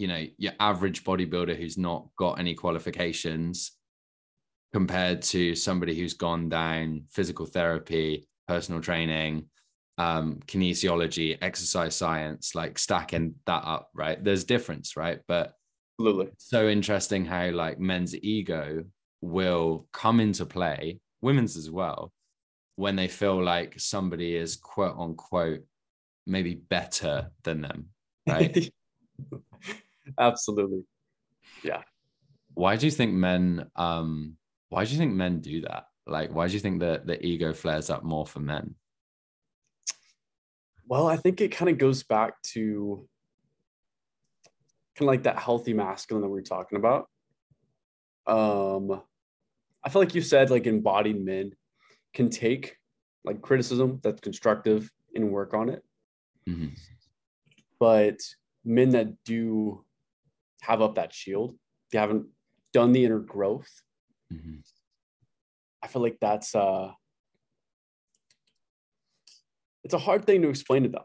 [0.00, 3.72] you know, your average bodybuilder who's not got any qualifications
[4.72, 9.44] compared to somebody who's gone down physical therapy, personal training,
[9.98, 14.24] um, kinesiology, exercise science, like stacking that up, right?
[14.24, 15.20] There's difference, right?
[15.28, 15.52] But
[15.98, 16.30] Absolutely.
[16.38, 18.84] so interesting how like men's ego
[19.20, 22.10] will come into play, women's as well,
[22.76, 25.60] when they feel like somebody is quote unquote
[26.26, 27.88] maybe better than them,
[28.26, 28.72] right?
[30.18, 30.84] Absolutely.
[31.62, 31.82] Yeah.
[32.54, 34.36] Why do you think men um
[34.68, 37.52] why do you think men do that like why do you think that the ego
[37.52, 38.74] flares up more for men
[40.86, 43.06] Well, I think it kind of goes back to
[44.96, 47.08] kind of like that healthy masculine that we were talking about.
[48.26, 49.00] Um,
[49.84, 51.52] I feel like you said like embodied men
[52.12, 52.76] can take
[53.24, 55.84] like criticism that's constructive and work on it,
[56.48, 56.76] Mhm.
[57.78, 58.18] but
[58.64, 59.84] men that do
[60.62, 61.56] have up that shield,
[61.92, 62.26] they haven't
[62.72, 63.70] done the inner growth.
[64.32, 64.62] Mhm.
[65.82, 66.92] I feel like that's uh
[69.82, 71.04] it's a hard thing to explain to them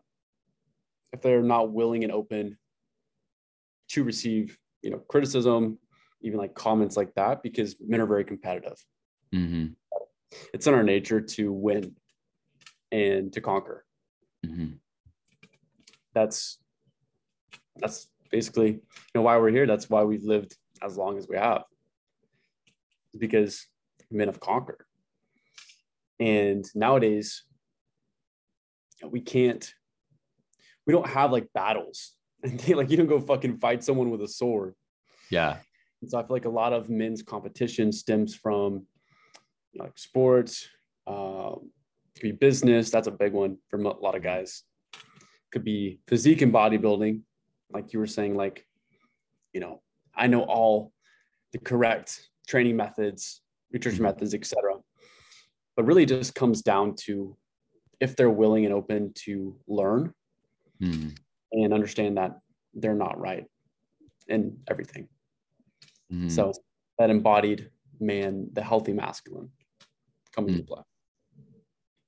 [1.13, 2.57] if they're not willing and open
[3.87, 5.79] to receive, you know, criticism,
[6.21, 8.83] even like comments like that, because men are very competitive.
[9.33, 9.75] Mhm.
[10.53, 11.95] It's in our nature to win
[12.91, 13.85] and to conquer.
[14.45, 14.79] Mhm.
[16.13, 16.59] That's
[17.77, 18.81] that's basically you
[19.13, 19.67] know why we're here.
[19.67, 21.63] That's why we've lived as long as we have.
[23.17, 23.65] Because
[24.11, 24.83] men have conquered.
[26.19, 27.43] And nowadays,
[29.03, 29.73] we can't,
[30.85, 32.13] we don't have like battles.
[32.67, 34.75] like you don't go fucking fight someone with a sword.
[35.29, 35.57] yeah
[36.01, 38.85] And so I feel like a lot of men's competition stems from
[39.73, 40.67] you know, like sports,
[41.07, 41.71] um,
[42.15, 42.89] could be business.
[42.89, 44.63] That's a big one for a lot of guys.
[45.51, 47.21] Could be physique and bodybuilding,
[47.71, 48.35] like you were saying.
[48.35, 48.65] Like,
[49.53, 49.81] you know,
[50.15, 50.93] I know all
[51.51, 54.03] the correct training methods, nutrition Mhm.
[54.03, 54.75] methods, etc.
[55.75, 57.37] But really, just comes down to
[57.99, 60.13] if they're willing and open to learn
[60.81, 61.17] Mhm.
[61.51, 62.39] and understand that
[62.73, 63.45] they're not right
[64.27, 65.07] in everything.
[66.11, 66.29] Mhm.
[66.29, 66.51] So
[66.97, 69.51] that embodied man, the healthy masculine,
[70.33, 70.59] coming Mm.
[70.59, 70.83] into play.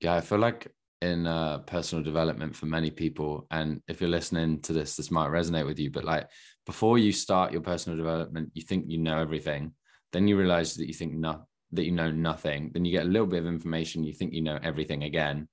[0.02, 4.60] yeah i feel like in uh, personal development for many people and if you're listening
[4.62, 6.28] to this this might resonate with you but like
[6.66, 9.72] before you start your personal development you think you know everything
[10.12, 13.10] then you realize that you think no, that you know nothing then you get a
[13.10, 15.48] little bit of information you think you know everything again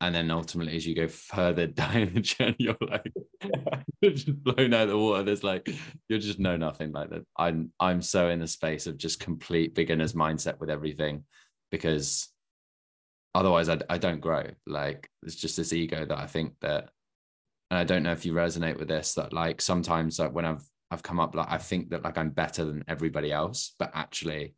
[0.00, 3.12] and then ultimately as you go further down the journey you're like
[4.00, 5.22] you're just blown out of the water.
[5.22, 5.68] There's like
[6.08, 6.92] you're just know nothing.
[6.92, 11.24] Like that i'm i'm so in the space of just complete beginner's mindset with everything
[11.70, 12.28] because
[13.36, 16.90] otherwise I, I don't grow like it's just this ego that i think that
[17.70, 20.64] and i don't know if you resonate with this that like sometimes like when i've
[20.90, 24.54] i've come up like i think that like i'm better than everybody else but actually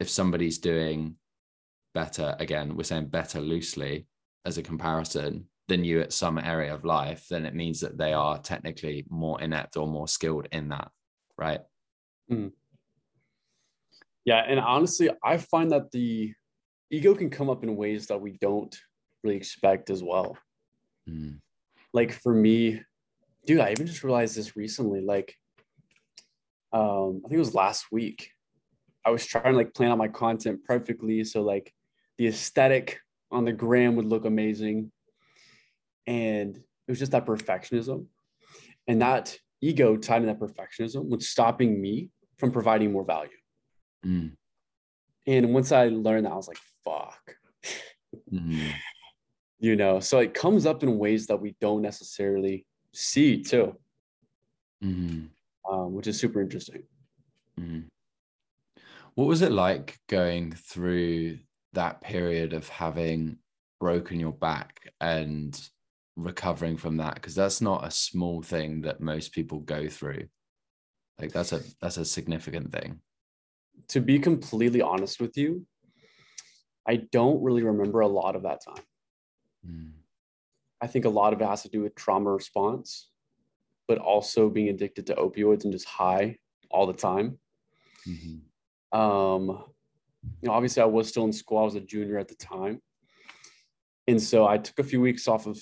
[0.00, 1.14] if somebody's doing
[1.94, 4.06] better again we're saying better loosely
[4.44, 8.14] as a comparison than you at some area of life, then it means that they
[8.14, 10.90] are technically more inept or more skilled in that,
[11.36, 11.60] right?
[12.30, 12.52] Mm.
[14.24, 16.32] Yeah, and honestly, I find that the
[16.90, 18.76] ego can come up in ways that we don't
[19.22, 20.36] really expect as well.
[21.08, 21.38] Mm.
[21.92, 22.80] Like for me,
[23.46, 25.00] dude, I even just realized this recently.
[25.00, 25.34] Like,
[26.72, 28.30] um, I think it was last week.
[29.04, 31.72] I was trying to like plan out my content perfectly, so like
[32.18, 34.90] the aesthetic on the gram would look amazing.
[36.06, 38.06] And it was just that perfectionism.
[38.86, 43.30] And that ego tied in that perfectionism was stopping me from providing more value.
[44.04, 44.32] Mm.
[45.28, 47.36] And once I learned that, I was like, fuck.
[48.32, 48.72] Mm.
[49.58, 52.64] you know, so it comes up in ways that we don't necessarily
[52.94, 53.76] see too,
[54.82, 55.26] mm-hmm.
[55.70, 56.84] um, which is super interesting.
[57.60, 57.84] Mm.
[59.14, 61.40] What was it like going through
[61.74, 63.36] that period of having
[63.78, 65.60] broken your back and
[66.16, 70.26] recovering from that because that's not a small thing that most people go through
[71.20, 73.00] like that's a that's a significant thing
[73.88, 75.64] to be completely honest with you
[76.86, 78.84] i don't really remember a lot of that time
[79.66, 79.90] mm.
[80.80, 83.10] i think a lot of it has to do with trauma response
[83.86, 86.36] but also being addicted to opioids and just high
[86.70, 87.38] all the time
[88.06, 88.98] mm-hmm.
[88.98, 89.64] um
[90.40, 91.58] you know, obviously I was still in school.
[91.58, 92.80] I was a junior at the time.
[94.06, 95.58] And so I took a few weeks off of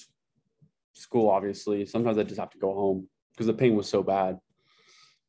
[0.93, 1.85] school, obviously.
[1.87, 4.39] Sometimes I just have to go home because the pain was so bad.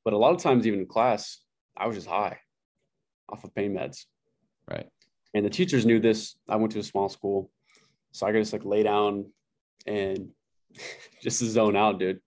[0.04, 1.39] But a lot of times, even in class,
[1.76, 2.39] I was just high
[3.30, 4.06] off of pain meds.
[4.70, 4.88] Right.
[5.34, 6.36] And the teachers knew this.
[6.48, 7.52] I went to a small school.
[8.12, 9.32] So I could just like lay down
[9.86, 10.30] and
[11.22, 12.20] just zone out, dude.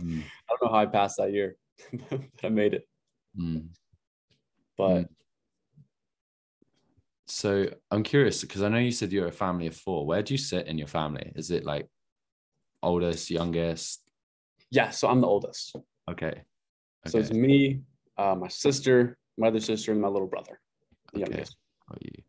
[0.00, 0.22] Mm.
[0.22, 1.56] I don't know how I passed that year,
[2.10, 2.88] but I made it.
[3.38, 3.68] Mm.
[4.76, 5.08] But mm.
[7.26, 10.06] So I'm curious because I know you said you're a family of four.
[10.06, 11.32] Where do you sit in your family?
[11.34, 11.88] Is it like
[12.82, 14.02] oldest, youngest?
[14.70, 15.74] Yeah, so I'm the oldest.
[16.08, 16.26] Okay.
[16.26, 16.42] okay.
[17.06, 17.80] So it's me,
[18.16, 20.60] uh, my sister, my other sister, and my little brother,
[21.12, 21.30] the okay.
[21.30, 21.56] youngest.
[21.88, 22.22] Got you.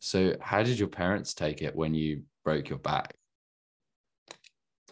[0.00, 3.14] So how did your parents take it when you broke your back?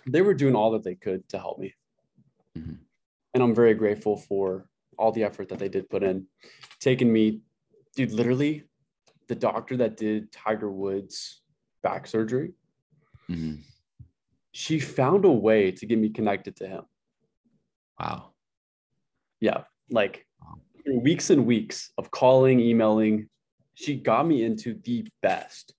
[0.06, 1.74] They were doing all that they could to help me.
[2.56, 2.74] Mm-hmm.
[3.34, 4.66] And I'm very grateful for
[4.98, 6.26] all the effort that they did put in.
[6.78, 7.40] Taking me,
[7.96, 8.64] dude, literally
[9.28, 11.42] the doctor that did Tiger Woods
[11.82, 12.52] back surgery,
[13.30, 13.60] mm-hmm.
[14.52, 16.82] she found a way to get me connected to him.
[17.98, 18.32] Wow.
[19.40, 19.64] Yeah.
[19.90, 20.26] Like
[20.96, 21.02] wow.
[21.02, 23.28] weeks and weeks of calling, emailing,
[23.74, 25.74] she got me into the best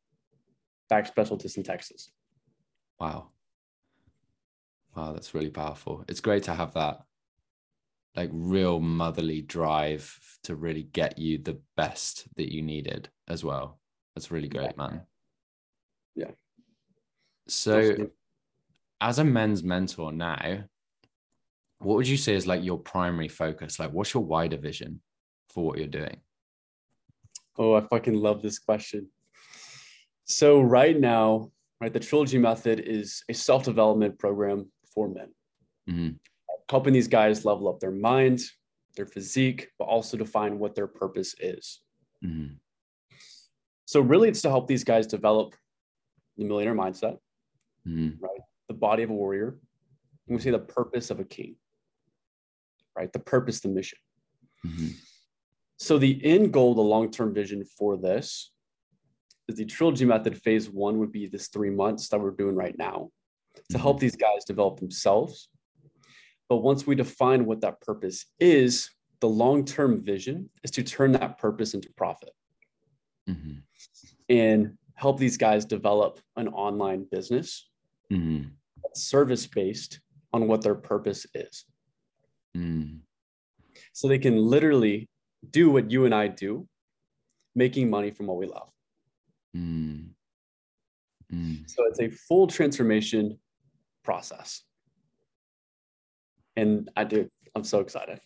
[0.90, 2.10] back specialist in Texas.
[3.00, 3.30] Wow.
[4.96, 6.04] Wow, that's really powerful.
[6.08, 7.02] It's great to have that
[8.16, 13.80] like real motherly drive to really get you the best that you needed as well.
[14.16, 15.02] That's really great, man.
[16.16, 16.32] Yeah.
[17.48, 18.10] So,
[19.00, 20.66] as a men's mentor now,
[21.82, 23.80] what would you say is like your primary focus?
[23.80, 25.02] Like, what's your wider vision
[25.50, 26.18] for what you're doing?
[27.58, 29.10] Oh, I fucking love this question.
[30.26, 35.30] So, right now, right, the Trilogy Method is a self development program for men.
[35.90, 36.10] Mm-hmm
[36.72, 38.42] helping these guys level up their mind,
[38.96, 41.82] their physique, but also define what their purpose is.
[42.24, 42.54] Mm-hmm.
[43.86, 45.54] So, really, it's to help these guys develop
[46.38, 47.18] the millionaire mindset,
[47.86, 48.24] mm-hmm.
[48.24, 48.40] right?
[48.70, 49.60] The body of a warrior.
[50.28, 51.58] And we say the purpose of a king,
[52.96, 53.12] right?
[53.12, 53.98] The purpose, the mission.
[54.66, 54.90] Mm-hmm.
[55.78, 58.52] So, the end goal, the long term vision for this
[59.48, 60.38] is the trilogy method.
[60.42, 63.10] Phase one would be this three months that we're doing right now
[63.70, 64.02] to help mm-hmm.
[64.02, 65.50] these guys develop themselves
[66.52, 68.90] but once we define what that purpose is,
[69.22, 72.34] the long term vision is to turn that purpose into profit
[73.30, 73.60] mm-hmm.
[74.28, 77.70] and help these guys develop an online business
[78.12, 78.50] mm-hmm.
[78.94, 80.02] service based
[80.34, 81.64] on what their purpose is.
[82.56, 83.00] Mm.
[83.94, 85.10] So they can literally
[85.50, 86.68] do what you and I do,
[87.56, 88.70] making money from what we love.
[89.56, 90.10] Mm.
[91.34, 91.70] Mm.
[91.70, 93.38] So it's a full transformation
[94.04, 94.64] process
[96.56, 97.30] and I do.
[97.56, 98.20] I'm so excited.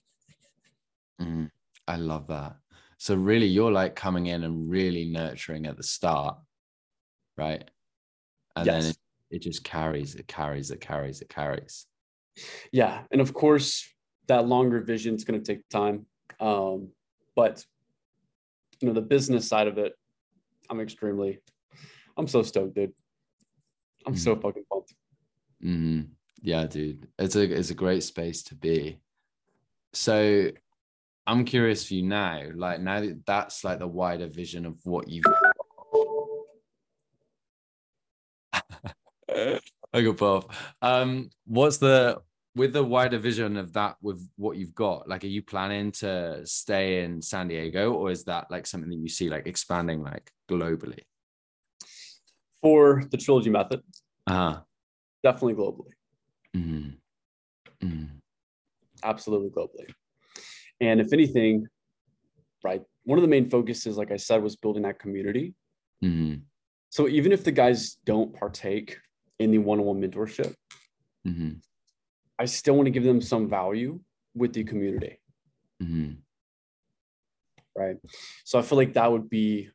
[1.21, 1.49] Mm,
[1.87, 2.55] I love that.
[2.97, 6.37] So really, you're like coming in and really nurturing at the start,
[7.37, 7.69] right?
[8.55, 8.83] and yes.
[8.83, 8.97] then it,
[9.37, 11.85] it just carries, it carries, it carries, it carries.
[12.71, 13.87] Yeah, and of course,
[14.27, 16.05] that longer vision is going to take time,
[16.39, 16.89] um,
[17.35, 17.63] but
[18.79, 19.93] you know the business side of it,
[20.69, 21.39] I'm extremely,
[22.17, 22.93] I'm so stoked, dude.
[24.05, 24.19] I'm mm-hmm.
[24.19, 24.93] so fucking pumped.
[25.63, 26.01] Mm-hmm.
[26.41, 28.99] Yeah, dude, it's a it's a great space to be.
[29.93, 30.51] So
[31.25, 35.07] I'm curious for you now, like now that that's like the wider vision of what
[35.09, 35.25] you've
[39.93, 40.75] I got off.
[40.81, 42.21] Um, what's the
[42.55, 45.07] with the wider vision of that with what you've got?
[45.07, 48.97] Like, are you planning to stay in San Diego, or is that like something that
[48.97, 50.99] you see like expanding like globally?
[52.61, 53.81] For the trilogy method,
[54.25, 54.61] uh-huh.
[55.23, 55.91] definitely globally.
[56.55, 57.85] Mm-hmm.
[57.85, 58.05] Mm-hmm.
[59.03, 59.93] Absolutely globally.
[60.79, 61.67] And if anything,
[62.63, 65.53] right, one of the main focuses, like I said, was building that community.
[66.03, 66.41] Mm-hmm.
[66.89, 68.97] So even if the guys don't partake
[69.37, 70.55] in the one-on-one mentorship,
[71.27, 71.53] mm-hmm.
[72.37, 73.99] I still want to give them some value
[74.33, 75.19] with the community.
[75.81, 76.13] Mm-hmm.
[77.77, 77.97] Right.
[78.43, 79.69] So I feel like that would be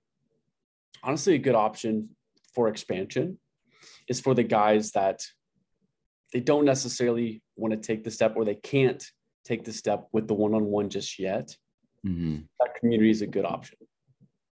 [1.03, 2.11] honestly a good option
[2.55, 3.38] for expansion
[4.09, 5.23] is for the guys that
[6.33, 9.05] they don't necessarily want to take the step or they can't
[9.44, 11.57] take the step with the one-on-one just yet.
[12.07, 12.38] Mm-hmm.
[12.61, 13.79] That community is a good option.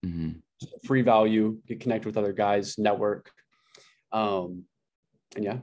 [0.05, 0.31] Mm-hmm.
[0.87, 3.31] Free value, get connected with other guys, network.
[4.13, 4.65] Um,
[5.35, 5.59] and yeah.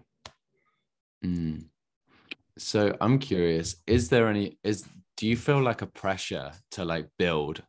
[1.23, 1.65] Mm.
[2.61, 7.07] So I'm curious, is there any is do you feel like a pressure to like
[7.17, 7.63] build?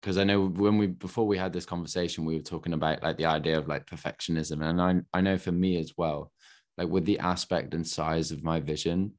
[0.00, 3.18] Because I know when we before we had this conversation, we were talking about like
[3.18, 4.64] the idea of like perfectionism.
[4.64, 6.32] And I I know for me as well,
[6.78, 9.12] like with the aspect and size of my vision,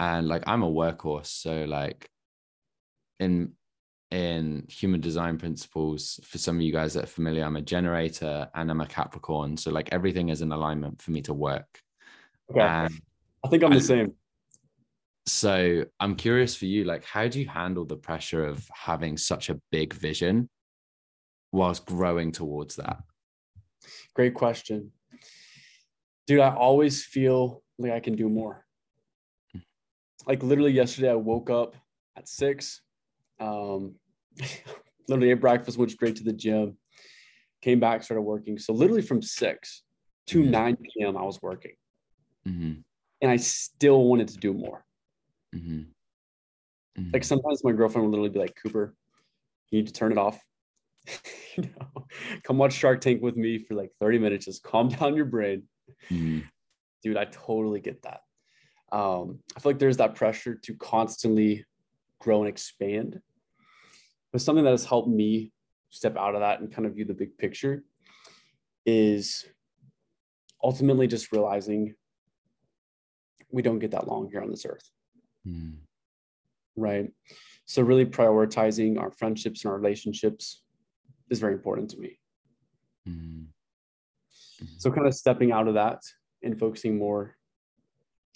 [0.00, 1.26] and like I'm a workhorse.
[1.26, 2.08] So like
[3.20, 3.52] in
[4.10, 8.48] in human design principles, for some of you guys that are familiar, I'm a generator
[8.54, 9.58] and I'm a Capricorn.
[9.58, 11.82] So like everything is in alignment for me to work.
[12.50, 12.60] Okay.
[12.60, 12.98] And
[13.44, 14.14] I think I'm the same.
[15.28, 19.50] So I'm curious for you, like, how do you handle the pressure of having such
[19.50, 20.48] a big vision
[21.52, 23.02] whilst growing towards that?
[24.14, 24.90] Great question.
[26.26, 28.64] Dude, I always feel like I can do more.
[30.26, 31.76] Like literally yesterday, I woke up
[32.16, 32.80] at six,
[33.38, 33.94] um,
[35.08, 36.76] literally ate breakfast, went straight to the gym,
[37.62, 38.58] came back, started working.
[38.58, 39.82] So literally from six
[40.28, 40.50] to mm-hmm.
[40.50, 41.74] 9 p.m., I was working.
[42.46, 42.80] Mm-hmm.
[43.20, 44.84] And I still wanted to do more.
[45.54, 45.80] Mm-hmm.
[47.00, 47.10] Mm-hmm.
[47.12, 48.94] Like sometimes my girlfriend would literally be like, Cooper,
[49.70, 50.40] you need to turn it off.
[51.56, 52.06] you know,
[52.44, 54.46] come watch Shark Tank with me for like 30 minutes.
[54.46, 55.64] Just calm down your brain.
[56.10, 56.40] Mm-hmm.
[57.02, 58.20] Dude, I totally get that.
[58.90, 61.64] Um, I feel like there's that pressure to constantly
[62.20, 63.20] grow and expand.
[64.32, 65.52] But something that has helped me
[65.90, 67.84] step out of that and kind of view the big picture
[68.84, 69.46] is
[70.62, 71.94] ultimately just realizing
[73.50, 74.90] we don't get that long here on this earth.
[75.48, 75.76] Mm.
[76.76, 77.10] Right.
[77.66, 80.62] So, really prioritizing our friendships and our relationships
[81.30, 82.18] is very important to me.
[83.08, 83.46] Mm.
[84.78, 86.02] So, kind of stepping out of that
[86.42, 87.36] and focusing more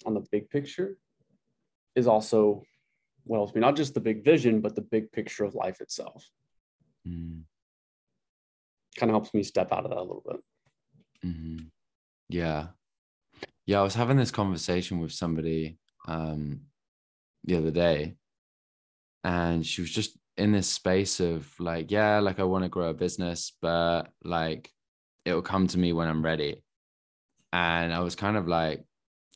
[0.05, 0.97] on the big picture
[1.95, 2.63] is also
[3.23, 6.27] what helps me, not just the big vision, but the big picture of life itself.
[7.07, 7.43] Mm.
[8.97, 10.39] Kind of helps me step out of that a little bit.
[11.25, 11.65] Mm-hmm.
[12.29, 12.67] Yeah.
[13.65, 13.79] Yeah.
[13.79, 16.61] I was having this conversation with somebody um,
[17.43, 18.15] the other day,
[19.23, 22.89] and she was just in this space of like, yeah, like I want to grow
[22.89, 24.71] a business, but like
[25.25, 26.63] it will come to me when I'm ready.
[27.51, 28.83] And I was kind of like,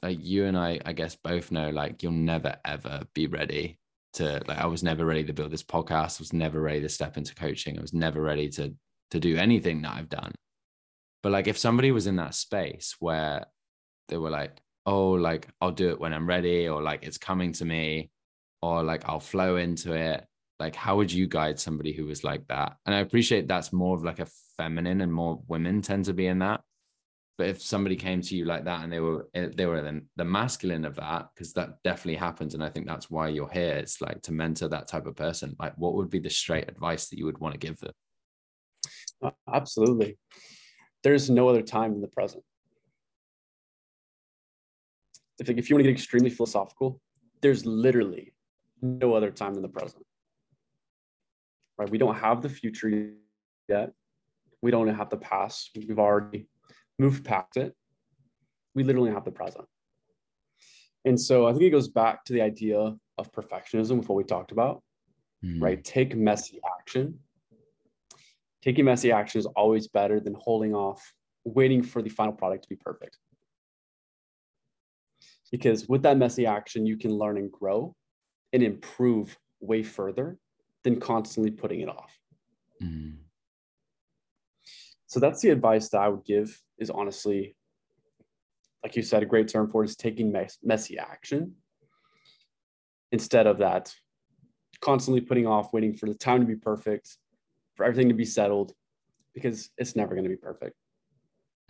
[0.02, 3.80] like you and I, I guess both know like you'll never ever be ready
[4.14, 6.20] to like I was never ready to build this podcast.
[6.20, 7.78] I was never ready to step into coaching.
[7.78, 8.76] I was never ready to
[9.12, 10.34] to do anything that I've done.
[11.24, 13.46] But like if somebody was in that space where
[14.10, 17.52] they were like, oh, like I'll do it when I'm ready, or like it's coming
[17.54, 18.10] to me,
[18.62, 20.26] or like I'll flow into it.
[20.60, 22.78] Like, how would you guide somebody who was like that?
[22.88, 26.26] And I appreciate that's more of like a feminine and more women tend to be
[26.26, 26.62] in that.
[27.38, 30.02] But if somebody came to you like that and they were eh, they were the,
[30.16, 33.76] the masculine of that because that definitely happens and i think that's why you're here
[33.76, 35.56] it's like to mentor that type of person.
[35.60, 39.32] Like what would be the straight advice that you would want to give them?
[39.54, 40.18] Absolutely.
[41.04, 42.44] There's no other time in the present
[45.40, 47.00] if, if you want to get extremely philosophical
[47.42, 48.34] there's literally
[48.82, 50.04] no other time than the present
[51.78, 53.12] right we don't have the future
[53.68, 53.92] yet
[54.62, 56.48] we don't have the past we've already
[57.00, 57.76] moved past it.
[58.76, 59.66] We literally have the present.
[61.06, 64.24] And so I think it goes back to the idea of perfectionism with what we
[64.24, 64.84] talked about,
[65.44, 65.62] mm.
[65.62, 65.84] right?
[65.84, 67.20] Take messy action.
[68.62, 71.14] Taking messy action is always better than holding off
[71.46, 73.18] waiting for the final product to be perfect.
[75.52, 77.96] Because with that messy action, you can learn and grow
[78.54, 80.38] and improve way further
[80.84, 82.18] than constantly putting it off.
[82.82, 83.18] Mm.
[85.08, 87.56] So that's the advice that I would give is honestly,
[88.84, 91.56] like you said, a great term for it is taking mess- messy action
[93.12, 93.94] instead of that
[94.82, 97.18] constantly putting off, waiting for the time to be perfect,
[97.76, 98.74] for everything to be settled,
[99.34, 100.76] because it's never going to be perfect.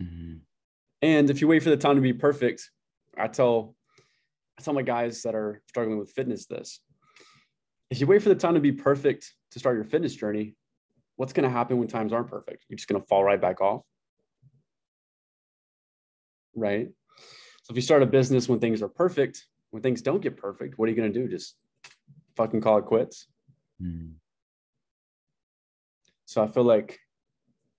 [0.02, 0.36] Mm-hmm.
[1.02, 2.70] And if you wait for the time to be perfect,
[3.18, 3.74] I tell
[4.58, 6.80] I tell my guys that are struggling with fitness this.
[7.90, 10.56] If you wait for the time to be perfect to start your fitness journey,
[11.16, 12.64] what's going to happen when times aren't perfect?
[12.68, 13.82] You're just going to fall right back off.
[16.54, 16.88] Right?
[17.62, 20.78] So if you start a business when things are perfect, when things don't get perfect,
[20.78, 21.28] what are you going to do?
[21.28, 21.56] Just
[22.36, 23.26] fucking call it quits?
[23.82, 24.14] Mm.
[26.24, 26.98] So I feel like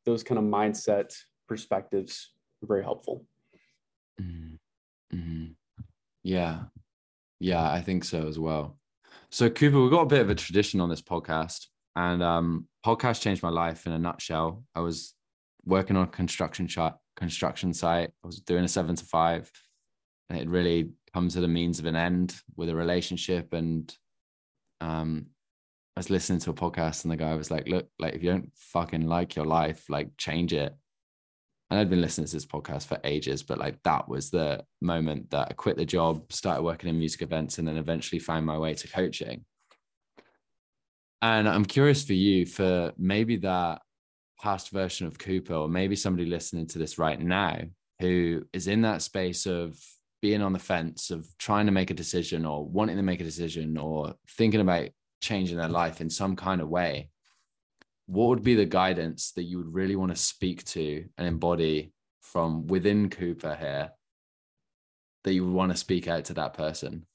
[0.05, 1.13] those kind of mindset
[1.47, 2.31] perspectives
[2.63, 3.25] are very helpful.
[4.21, 4.48] Mm-hmm.
[5.13, 5.53] Mm-hmm.
[6.23, 6.63] Yeah.
[7.39, 8.77] Yeah, I think so as well.
[9.31, 13.21] So Cooper, we've got a bit of a tradition on this podcast, and um, podcast
[13.21, 14.63] changed my life in a nutshell.
[14.75, 15.13] I was
[15.65, 18.09] working on a construction shot, construction site.
[18.23, 19.49] I was doing a seven to five,
[20.29, 23.53] and it really comes to the means of an end with a relationship.
[23.53, 23.95] And
[24.81, 25.27] um,
[25.95, 28.31] I was listening to a podcast, and the guy was like, "Look, like if you
[28.31, 30.75] don't fucking like your life, like change it."
[31.69, 35.29] And I'd been listening to this podcast for ages, but like that was the moment
[35.29, 38.57] that I quit the job, started working in music events, and then eventually found my
[38.57, 39.45] way to coaching.
[41.21, 43.81] And I'm curious for you for maybe that
[44.41, 47.59] past version of Cooper, or maybe somebody listening to this right now
[47.99, 49.77] who is in that space of
[50.21, 53.25] being on the fence, of trying to make a decision, or wanting to make a
[53.25, 54.89] decision, or thinking about
[55.21, 57.09] changing their life in some kind of way
[58.09, 61.93] what would be the guidance that you would really want to speak to and embody
[62.21, 63.91] from within Cooper here
[65.23, 67.05] that you would want to speak out to that person?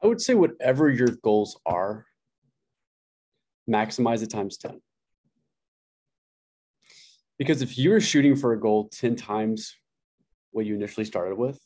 [0.00, 2.06] I would say whatever your goals are,
[3.68, 4.80] maximize it times 10.
[7.36, 9.74] Because if you're shooting for a goal 10 times
[10.52, 11.58] what you initially started with,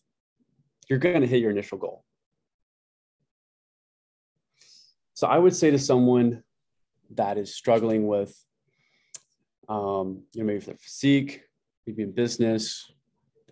[0.89, 2.05] you're going to hit your initial goal.
[5.15, 6.43] So I would say to someone
[7.15, 8.37] that is struggling with,
[9.69, 11.43] um, you know, maybe their physique,
[11.87, 12.91] maybe in business,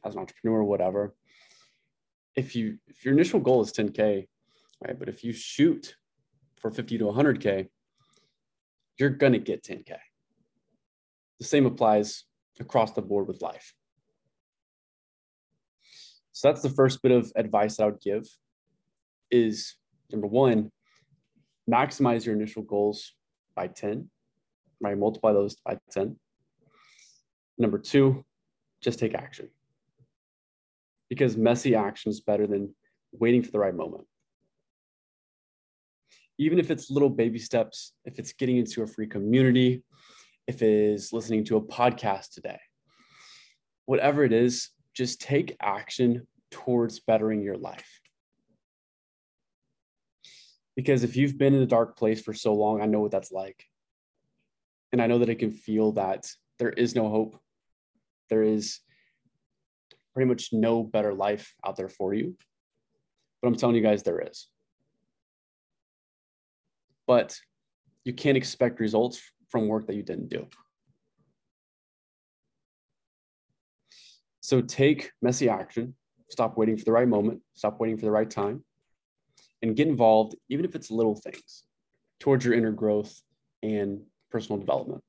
[0.05, 1.15] as an entrepreneur, whatever.
[2.37, 4.27] If you if your initial goal is 10k,
[4.85, 4.99] right?
[4.99, 5.95] But if you shoot
[6.61, 7.69] for 50 to 100k,
[8.99, 9.97] you're gonna get 10k.
[11.39, 12.25] The same applies
[12.61, 13.75] across the board with life.
[16.35, 18.27] So that's the first bit of advice that I would give
[19.31, 19.77] is
[20.11, 20.73] number one,
[21.71, 23.15] maximize your initial goals
[23.55, 24.11] by 10,
[24.81, 24.99] right?
[24.99, 26.17] Multiply those by 10.
[27.57, 28.25] Number two,
[28.83, 29.49] just take action.
[31.09, 32.75] Because messy action is better than
[33.13, 34.05] waiting for the right moment.
[36.39, 39.85] Even if it's little baby steps, if it's getting into a free community,
[40.49, 42.59] if it is listening to a podcast today,
[43.87, 48.01] whatever it is, just take action towards bettering your life.
[50.77, 53.33] Because if you've been in a dark place for so long, I know what that's
[53.33, 53.65] like.
[54.93, 56.29] And I know that it can feel that
[56.59, 57.41] there is no hope.
[58.31, 58.81] There is
[60.15, 62.37] pretty much no better life out there for you.
[63.43, 64.49] But I'm telling you guys, there is.
[67.07, 67.39] But
[68.05, 69.21] you can't expect results
[69.51, 70.47] from work that you didn't do.
[74.45, 75.95] So take messy action,
[76.29, 78.63] stop waiting for the right moment, stop waiting for the right time,
[79.63, 81.65] and get involved, even if it's little things,
[82.21, 83.23] towards your inner growth
[83.63, 85.03] and personal development.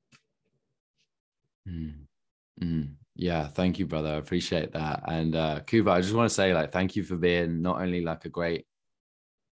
[1.68, 2.06] Mm.
[2.62, 2.94] Mm.
[3.14, 4.08] Yeah, thank you, brother.
[4.08, 5.02] I appreciate that.
[5.06, 8.00] And uh Cooper, I just want to say like thank you for being not only
[8.00, 8.66] like a great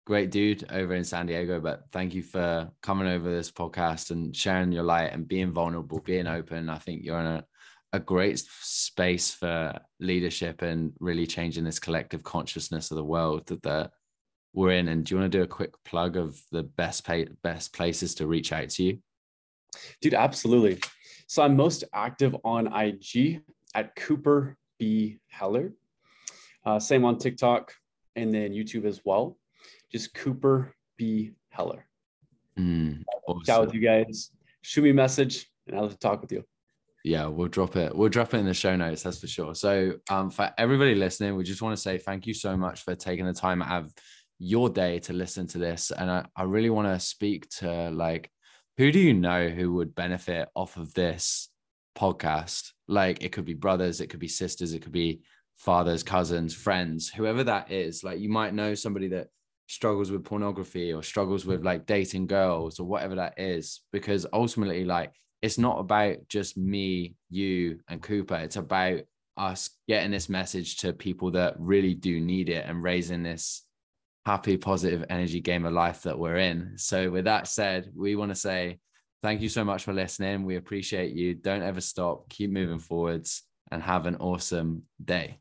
[0.07, 4.35] great dude over in San Diego, but thank you for coming over this podcast and
[4.35, 6.67] sharing your light and being vulnerable, being open.
[6.67, 7.45] I think you're in a
[7.97, 13.63] a great space for leadership and really changing this collective consciousness of the world that,
[13.63, 13.91] that
[14.53, 14.87] we're in.
[14.87, 18.15] And do you want to do a quick plug of the best pay, best places
[18.15, 18.99] to reach out to you?
[19.99, 20.79] Dude, absolutely.
[21.25, 23.41] So I'm most active on IG
[23.73, 25.73] at Cooper B Heller.
[26.63, 27.73] Uh, same on TikTok
[28.15, 29.37] and then YouTube as well.
[29.91, 31.85] Just Cooper B Heller.
[32.59, 33.43] Mm, awesome.
[33.43, 34.31] Chat with you guys.
[34.61, 36.43] Shoot me a message and I'll talk with you
[37.07, 39.93] yeah we'll drop it we'll drop it in the show notes that's for sure so
[40.09, 43.25] um, for everybody listening we just want to say thank you so much for taking
[43.25, 43.93] the time out of
[44.39, 45.91] your day to listen to this.
[45.91, 48.31] And I, I really want to speak to like,
[48.77, 51.49] who do you know who would benefit off of this
[51.97, 52.71] podcast?
[52.87, 55.21] Like, it could be brothers, it could be sisters, it could be
[55.55, 58.03] fathers, cousins, friends, whoever that is.
[58.03, 59.29] Like, you might know somebody that
[59.67, 64.85] struggles with pornography or struggles with like dating girls or whatever that is because ultimately
[64.85, 65.11] like
[65.41, 68.35] it's not about just me you and cooper.
[68.35, 69.01] It's about
[69.35, 73.63] us getting this message to people that really do need it and raising this
[74.25, 76.73] happy positive energy game of life that we're in.
[76.77, 78.79] So with that said we want to say
[79.21, 80.43] thank you so much for listening.
[80.43, 81.35] We appreciate you.
[81.35, 82.29] Don't ever stop.
[82.29, 85.35] Keep moving forwards and have an awesome day